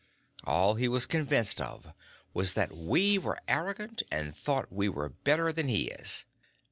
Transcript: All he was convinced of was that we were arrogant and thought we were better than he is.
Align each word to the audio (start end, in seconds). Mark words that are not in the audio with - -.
All 0.45 0.73
he 0.73 0.87
was 0.87 1.05
convinced 1.05 1.61
of 1.61 1.93
was 2.33 2.53
that 2.53 2.75
we 2.75 3.19
were 3.19 3.37
arrogant 3.47 4.01
and 4.11 4.35
thought 4.35 4.73
we 4.73 4.89
were 4.89 5.09
better 5.09 5.53
than 5.53 5.67
he 5.67 5.91
is. 5.91 6.25